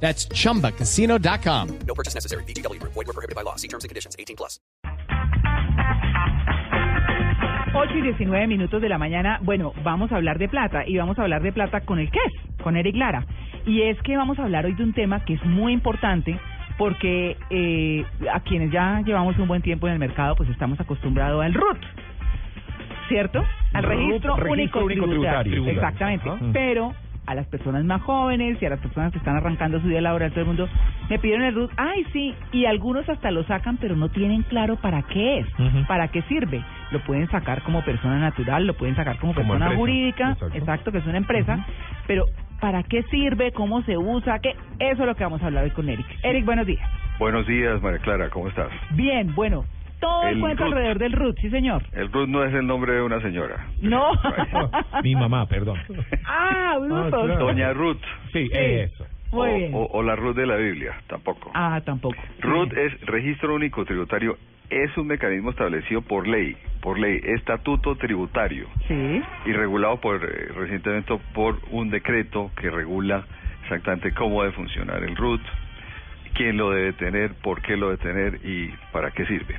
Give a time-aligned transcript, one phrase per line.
[0.00, 1.78] That's chumbacasino.com.
[1.86, 2.44] No purchase necessary.
[2.44, 2.80] BGW.
[2.82, 3.56] Void were prohibited by law.
[3.56, 4.14] See terms and conditions.
[4.18, 4.60] 18 plus.
[7.74, 9.38] 8 y 19 minutos de la mañana.
[9.42, 12.62] Bueno, vamos a hablar de plata y vamos a hablar de plata con el KES,
[12.62, 13.26] con Eric Lara.
[13.66, 16.38] Y es que vamos a hablar hoy de un tema que es muy importante
[16.78, 21.44] porque eh, a quienes ya llevamos un buen tiempo en el mercado, pues estamos acostumbrados
[21.44, 21.78] al RUT,
[23.08, 23.44] ¿cierto?
[23.72, 25.52] Al RUT, registro, registro único, único tributario.
[25.52, 25.80] tributario.
[25.80, 26.28] Exactamente.
[26.28, 26.44] Ajá.
[26.52, 26.94] Pero
[27.26, 30.30] a las personas más jóvenes y a las personas que están arrancando su día laboral,
[30.30, 30.68] todo el mundo
[31.10, 31.70] me pidieron el RUT.
[31.76, 35.46] Ay, sí, y algunos hasta lo sacan, pero no tienen claro para qué es,
[35.88, 36.62] para qué sirve.
[36.92, 40.58] Lo pueden sacar como persona natural, lo pueden sacar como, Como persona empresa, jurídica, exacto.
[40.58, 41.66] exacto, que es una empresa,
[42.06, 42.26] pero
[42.60, 43.52] ¿para qué sirve?
[43.52, 44.38] ¿Cómo se usa?
[44.38, 44.50] ¿Qué?
[44.78, 46.06] Eso es lo que vamos a hablar hoy con Eric.
[46.22, 46.88] Eric, buenos días.
[47.18, 48.68] Buenos días, María Clara, ¿cómo estás?
[48.90, 49.64] Bien, bueno,
[50.00, 51.82] todo el, El cuento alrededor del RUT, sí señor.
[51.92, 53.66] El Ruth no es el nombre de una señora.
[53.80, 54.12] No.
[55.02, 55.78] Mi mamá, perdón.
[56.24, 57.24] ah, brutos.
[57.26, 57.46] claro.
[57.46, 58.00] Doña Ruth.
[58.32, 59.06] Sí, eso.
[59.32, 59.70] Muy o, bien.
[59.74, 61.50] o- o la Ruth de la Biblia, tampoco.
[61.54, 62.16] Ah, tampoco.
[62.40, 64.36] Ruth es Registro Único Tributario,
[64.70, 69.22] es un mecanismo establecido por ley, por ley, estatuto tributario, Sí.
[69.46, 73.24] y regulado por eh, recientemente por un decreto que regula
[73.62, 75.40] exactamente cómo debe funcionar el RUT,
[76.34, 79.56] quién lo debe tener, por qué lo debe tener y para qué sirve.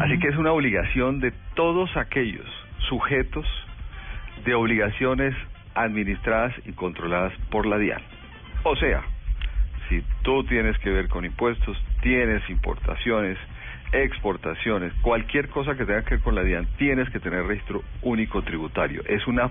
[0.00, 2.46] Así que es una obligación de todos aquellos
[2.88, 3.46] sujetos
[4.44, 5.34] de obligaciones
[5.74, 8.00] administradas y controladas por la DIAN.
[8.62, 9.02] O sea,
[9.88, 13.36] si tú tienes que ver con impuestos, tienes importaciones,
[13.92, 18.42] exportaciones, cualquier cosa que tenga que ver con la DIAN, tienes que tener registro único
[18.42, 19.02] tributario.
[19.06, 19.50] Es una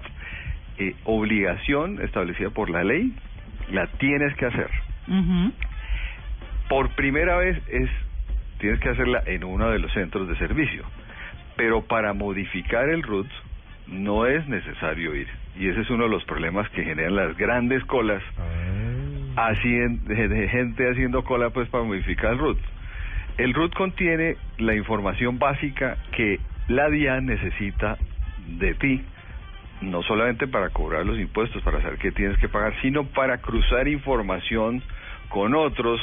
[0.77, 3.13] eh, obligación establecida por la ley,
[3.71, 4.69] la tienes que hacer.
[6.69, 7.89] Por primera vez es
[8.63, 10.85] tienes que hacerla en uno de los centros de servicio,
[11.57, 13.27] pero para modificar el RUT
[13.87, 15.27] no es necesario ir.
[15.59, 18.23] Y ese es uno de los problemas que generan las grandes colas
[19.35, 19.49] Ah.
[19.49, 22.57] así de gente haciendo cola pues para modificar el RUT.
[23.37, 27.97] El RUT contiene la información básica que la DIAN necesita
[28.47, 29.01] de ti,
[29.81, 33.89] no solamente para cobrar los impuestos, para saber qué tienes que pagar, sino para cruzar
[33.89, 34.81] información
[35.27, 35.99] con otros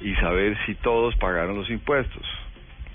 [0.00, 2.24] y saber si todos pagaron los impuestos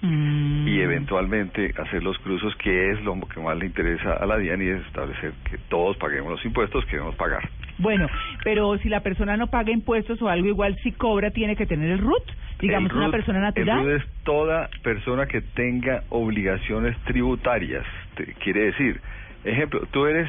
[0.04, 0.68] Mm.
[0.68, 4.60] y eventualmente hacer los cruzos, que es lo que más le interesa a la DIAN
[4.64, 7.48] y es establecer que todos paguemos los impuestos que debemos pagar.
[7.78, 8.08] Bueno,
[8.44, 11.92] pero si la persona no paga impuestos o algo igual, si cobra, tiene que tener
[11.92, 12.24] el RUT.
[12.60, 13.92] Digamos, El una persona El RUT natural.
[13.92, 17.86] es toda persona que tenga obligaciones tributarias.
[18.16, 19.00] Te- quiere decir,
[19.44, 20.28] ejemplo, tú eres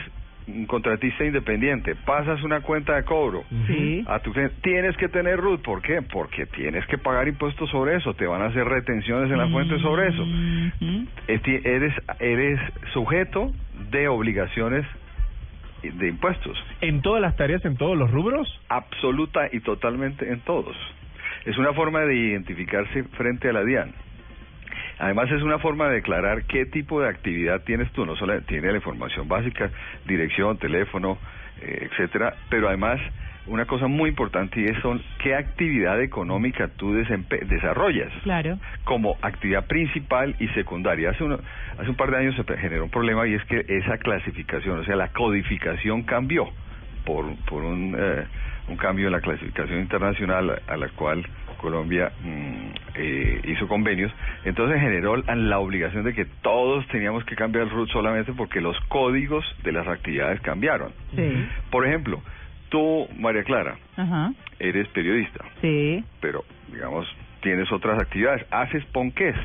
[0.66, 4.04] contratista independiente, pasas una cuenta de cobro Sí.
[4.06, 5.62] a tu cliente, tienes que tener RUT.
[5.62, 6.02] ¿Por qué?
[6.02, 9.78] Porque tienes que pagar impuestos sobre eso, te van a hacer retenciones en la fuente
[9.80, 10.24] sobre eso.
[11.28, 12.60] Eres, eres
[12.92, 13.52] sujeto
[13.90, 14.84] de obligaciones
[15.82, 16.56] de impuestos.
[16.80, 18.48] ¿En todas las tareas, en todos los rubros?
[18.68, 20.76] absoluta y totalmente en todos.
[21.44, 23.92] Es una forma de identificarse frente a la DIAN.
[25.02, 28.68] Además es una forma de declarar qué tipo de actividad tienes tú, no solo tiene
[28.70, 29.68] la información básica,
[30.06, 31.18] dirección, teléfono,
[31.60, 33.00] eh, etcétera, pero además
[33.48, 38.60] una cosa muy importante y es son qué actividad económica tú desarrollas Claro.
[38.84, 41.10] como actividad principal y secundaria.
[41.10, 41.40] Hace, uno,
[41.76, 44.84] hace un par de años se generó un problema y es que esa clasificación, o
[44.84, 46.48] sea, la codificación cambió
[47.04, 48.24] por, por un, eh,
[48.68, 51.26] un cambio en la clasificación internacional a, a la cual
[51.60, 52.61] Colombia mm,
[52.94, 54.12] eh, hizo convenios.
[54.44, 58.78] Entonces generó la, obligación de que todos teníamos que cambiar el RUT solamente porque los
[58.88, 60.92] códigos de las actividades cambiaron.
[61.14, 61.46] Sí.
[61.70, 62.20] Por ejemplo,
[62.68, 64.32] tú, María Clara, Ajá.
[64.58, 66.04] eres periodista Sí.
[66.20, 67.06] pero digamos
[67.42, 69.36] tienes otras actividades, haces ponqués,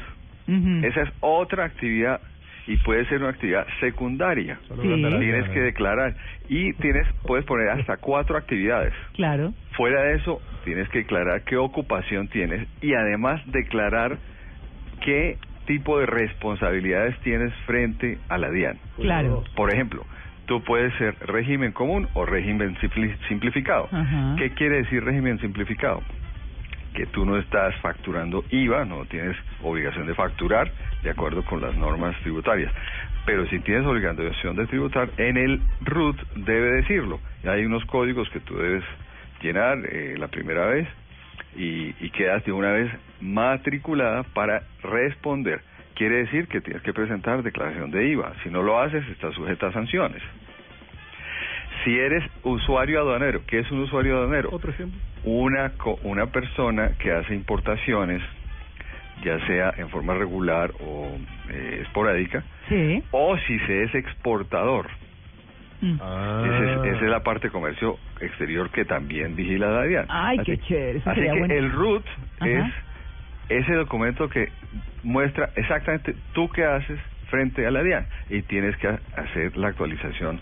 [0.48, 0.86] Ujú.
[0.86, 2.22] esa es otra actividad
[2.68, 4.60] y puede ser una actividad secundaria.
[4.68, 4.76] Sí.
[4.76, 6.16] Tienes que declarar
[6.50, 8.94] y tienes puedes poner hasta cuatro actividades.
[9.14, 9.54] Claro.
[9.72, 14.18] Fuera de eso, tienes que declarar qué ocupación tienes y además declarar
[15.04, 18.78] qué tipo de responsabilidades tienes frente a la DIAN.
[18.98, 19.44] Claro.
[19.56, 20.06] Por ejemplo,
[20.46, 23.88] tú puedes ser régimen común o régimen simpli- simplificado.
[23.92, 24.36] Ajá.
[24.38, 26.02] ¿Qué quiere decir régimen simplificado?
[26.98, 30.72] Que tú no estás facturando IVA, no tienes obligación de facturar
[31.04, 32.74] de acuerdo con las normas tributarias.
[33.24, 37.20] Pero si tienes obligación de tributar, en el RUT debe decirlo.
[37.46, 38.84] Hay unos códigos que tú debes
[39.44, 40.88] llenar eh, la primera vez
[41.56, 42.92] y, y quedas de una vez
[43.22, 45.62] matriculada para responder.
[45.94, 48.34] Quiere decir que tienes que presentar declaración de IVA.
[48.42, 50.24] Si no lo haces, estás sujeta a sanciones.
[51.88, 54.50] Si eres usuario aduanero, ¿qué es un usuario aduanero?
[54.52, 55.00] Otro ejemplo.
[55.24, 58.22] Una, co- una persona que hace importaciones,
[59.24, 61.18] ya sea en forma regular o
[61.50, 63.02] eh, esporádica, Sí.
[63.12, 64.88] o si se es exportador.
[65.80, 65.98] Mm.
[66.02, 66.44] Ah.
[66.46, 70.06] Ese es- esa es la parte de comercio exterior que también vigila la DIAN.
[70.10, 71.54] Ay, qué Así- chévere, eso Así sería que bueno.
[71.54, 72.06] el RUT
[72.42, 72.50] Ajá.
[72.50, 72.66] es
[73.64, 74.50] ese documento que
[75.04, 77.00] muestra exactamente tú qué haces
[77.30, 80.42] frente a la DIAN y tienes que ha- hacer la actualización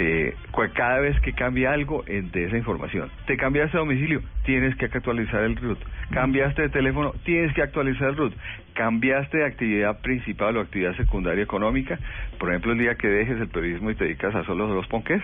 [0.00, 0.34] eh,
[0.74, 3.10] cada vez que cambie algo en- de esa información.
[3.26, 5.78] Te cambiaste de domicilio, tienes que actualizar el RUT.
[6.12, 8.32] Cambiaste de teléfono, tienes que actualizar el RUT.
[8.74, 11.98] Cambiaste de actividad principal o actividad secundaria económica,
[12.38, 15.20] por ejemplo, el día que dejes el periodismo y te dedicas a solo los ponques,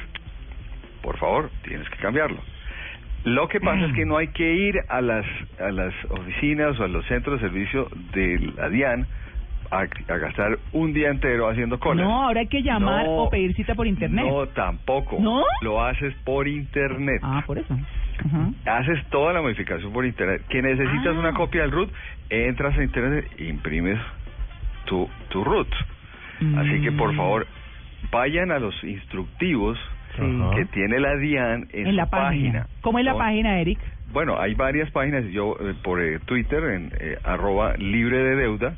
[1.02, 2.38] por favor, tienes que cambiarlo.
[3.24, 5.24] Lo que pasa es que no hay que ir a las
[5.58, 9.06] a las oficinas o a los centros de servicio de la DIAN
[9.70, 12.02] a, a gastar un día entero haciendo cola.
[12.02, 14.24] No, ahora hay que llamar No, o pedir cita por internet.
[14.26, 15.18] No, tampoco.
[15.20, 15.42] ¿No?
[15.62, 17.20] Lo haces por internet.
[17.22, 17.74] Ah, por eso.
[17.74, 18.78] Ajá.
[18.78, 20.42] Haces toda la modificación por internet.
[20.48, 21.18] Que necesitas Ah.
[21.18, 21.90] una copia del root,
[22.30, 23.98] entras a internet e imprimes
[24.86, 25.68] tu, tu root.
[26.58, 27.16] Así que por Mm.
[27.16, 27.46] favor,
[28.10, 29.78] vayan a los instructivos
[30.16, 30.22] Sí.
[30.54, 32.68] Que tiene la DIAN en, En, su la página.
[32.82, 33.80] ¿Cómo es la página, Eric?
[34.12, 35.24] Bueno, hay varias páginas.
[35.32, 38.76] Yo eh, por eh, Twitter, en eh, arroba libre de deuda,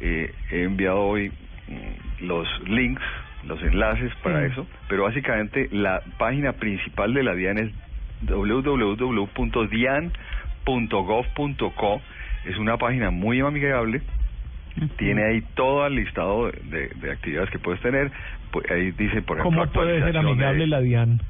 [0.00, 1.30] eh, he enviado hoy
[1.68, 3.02] mm, los links,
[3.44, 4.52] los enlaces para Sí.
[4.52, 4.66] eso.
[4.88, 7.70] Pero básicamente la página principal de la DIAN es
[10.76, 12.02] www.dian.gov.co.
[12.44, 14.02] Es una página muy amigable.
[14.98, 18.10] Tiene ahí todo el listado de, de actividades que puedes tener.
[18.70, 21.20] Ahí dice, por ejemplo, ¿Cómo puede ser de- amigable la DIAN?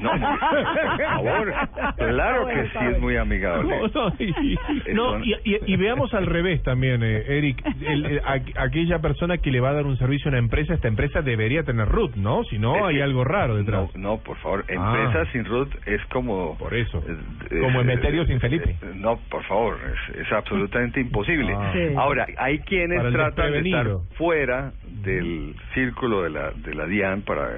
[0.00, 1.54] No, por favor.
[1.96, 3.76] Claro que sí es muy amigable.
[3.78, 4.58] No, no, y,
[4.94, 7.62] no, y, y- y veamos al revés también, eh, Eric.
[7.82, 10.74] El- el- aqu- aquella persona que le va a dar un servicio a una empresa,
[10.74, 12.44] esta empresa debería tener root, ¿no?
[12.44, 13.94] Si no, Es hay que- algo raro detrás.
[13.94, 14.72] No, no, por favor, Ah.
[14.72, 16.56] empresa sin root es como...
[16.58, 16.98] Por eso.
[17.06, 18.70] eh, Como eh, Emeterio sin eh, Felipe.
[18.70, 19.76] eh, No, por favor,
[20.10, 21.52] es, es absolutamente imposible.
[21.56, 21.70] Ah.
[21.72, 21.94] Sí.
[21.96, 23.86] Ahora, hay quienes Para tratan de estar
[24.16, 27.48] fuera del círculo de la, de la DIAN para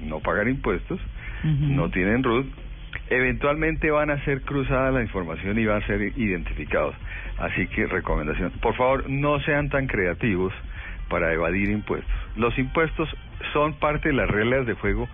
[0.00, 1.00] no pagar impuestos,
[1.44, 2.46] No tienen root,
[3.10, 6.94] eventualmente van a ser cruzadas la información y van a ser identificados.
[7.38, 10.52] Así que recomendación, por favor, no sean tan creativos
[11.08, 12.12] para evadir impuestos.
[12.36, 13.08] Los impuestos
[13.52, 15.08] son parte de las reglas de juego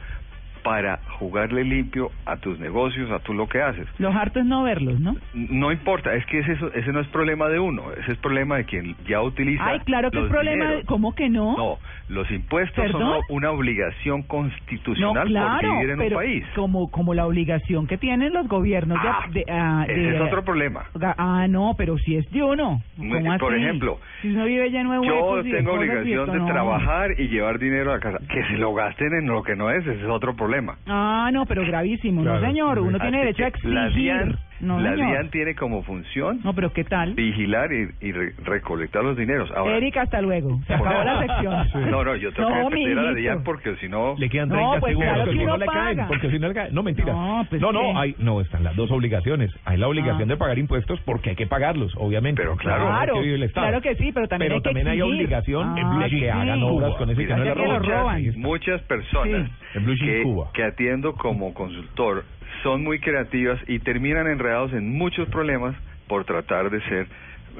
[0.62, 3.87] para jugarle limpio a tus negocios, a tú lo que haces.
[3.99, 5.16] Los hartos no verlos, ¿no?
[5.34, 8.64] No importa, es que ese, ese no es problema de uno, ese es problema de
[8.64, 9.64] quien ya utiliza.
[9.66, 10.64] Ay, claro que es problema.
[10.64, 10.81] dineros.
[10.82, 11.56] de- ¿Cómo que no?
[11.56, 11.78] No,
[12.08, 13.00] los impuestos ¿Perdón?
[13.00, 16.44] son una obligación No, constitucional claro, por vivir en pero un país.
[16.55, 20.20] como como la obligación que tienen los gobiernos de- Ah, de, ah, ese de- es
[20.20, 20.84] otro problema.
[21.16, 22.82] Ah, no, pero si es de uno.
[22.96, 23.62] ¿Cómo por así?
[23.62, 26.46] ejemplo, si uno vive lleno de Yo huecos y de tengo obligación de no.
[26.46, 28.19] trabajar y llevar dinero a casa.
[28.28, 30.47] Que se lo gasten en lo que no es, ese es otro problema.
[30.86, 34.02] Ah, no, pero gravísimo, Claro, no señor, uno tiene derecho a la exigir.
[34.02, 35.08] DIAN, no, la señor.
[35.12, 37.14] DIAN tiene como función No, pero ¿qué tal?
[37.14, 39.50] vigilar y, y re- recolectar los dineros.
[39.52, 40.60] Ahora, Erika, hasta luego.
[40.66, 41.69] Se acabó la sección.
[41.90, 43.12] No, no, yo tengo No, que meter a la.
[43.14, 44.14] DIAN porque si no...
[44.19, 46.49] Le quedan No, 30 pues segundos claro que porque no le caen, porque si no
[46.49, 46.75] le caen.
[46.75, 47.12] No, mentira.
[47.12, 49.50] No, pues no, no, hay, no, están las dos obligaciones.
[49.64, 50.32] Hay la obligación Ah.
[50.32, 52.43] de pagar impuestos porque hay que pagarlos, obviamente.
[52.43, 52.87] Pero claro.
[52.87, 53.66] Claro, que vivir el Estado.
[53.69, 56.19] claro que sí, pero también hay que hay obligación Ah, de sí.
[56.20, 58.22] que hagan obras con ese que no Mira, le roban.
[58.36, 59.94] Muchas personas Sí.
[59.98, 60.24] Que,
[60.55, 62.24] que atiendo como consultor
[62.62, 65.74] son muy creativas y terminan enredados en muchos problemas
[66.06, 67.06] por tratar de ser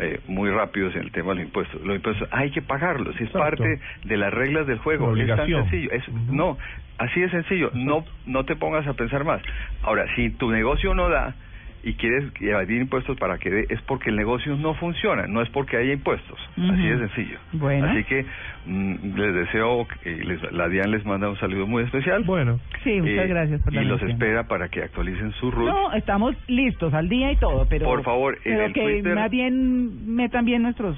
[0.01, 1.81] eh, muy rápidos en el tema de los impuestos.
[1.83, 3.41] Los impuestos hay que pagarlos, es Exacto.
[3.41, 5.17] parte de las reglas del juego.
[5.17, 5.91] Es tan sencillo.
[5.91, 6.09] Es.
[6.09, 6.57] No,
[6.99, 7.71] así de sencillo.
[7.75, 9.43] No, no te pongas a pensar más.
[9.83, 11.35] Ahora, si tu negocio no da
[11.83, 15.49] y quieres evadir impuestos para que dé, es porque el negocio no funciona, no es
[15.51, 16.39] porque haya impuestos.
[16.57, 17.39] Así de sencillo.
[17.53, 17.87] Bueno.
[17.87, 18.27] Así que
[18.67, 22.25] mm, les deseo que les- la DIAN les manda un saludo muy especial.
[22.25, 24.11] Bueno, Sí, muchas Eh, gracias por la Y los mención.
[24.11, 25.67] espera para que actualicen su RUT.
[25.69, 29.15] No, estamos listos al día y todo, pero Por favor, en pero el que Twitter-
[29.15, 30.97] más bien metan bien nuestros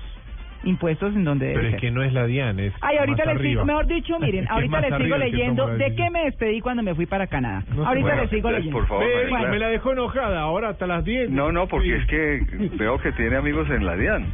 [0.64, 1.80] impuestos en donde pero debe es ser.
[1.80, 3.64] que no es la DIAN, es Ay, ahorita más les sigo, arriba.
[3.64, 5.84] mejor dicho, miren, Es ahorita es les sigo arriba el que leyendo toma la de
[5.84, 6.06] decisión.
[6.06, 7.62] qué me despedí cuando me fui para Canadá.
[7.68, 7.88] No sé.
[7.88, 8.78] ahorita Bueno, les sigo entonces, leyendo.
[8.78, 9.50] por favor, Ve, María Clara.
[9.50, 11.30] me la dejó enojada, ahora hasta las 10.
[11.30, 11.92] No, no, porque Sí.
[11.92, 14.26] es que veo que tiene amigos en la DIAN.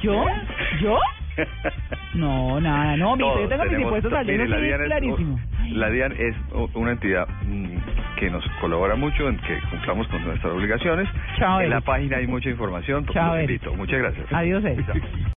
[0.00, 0.24] ¿Yo?
[0.80, 0.98] ¿Yo?
[2.14, 4.80] No, nada, no, mi, Todos yo tengo mis tenemos- impuestos al día, mire, es DIAN
[4.80, 5.40] es- clarísimo.
[5.70, 7.76] la DIAN es u- una entidad mm,
[8.18, 11.08] que nos colabora mucho en que cumplamos con nuestras obligaciones.
[11.38, 11.86] Chao, en la Eric.
[11.86, 13.06] página hay mucha información.
[13.12, 13.50] Chao, los Eric.
[13.50, 13.74] invito.
[13.74, 14.26] Muchas gracias.
[14.32, 14.86] Adiós, Eric.
[14.86, 15.28] Chao.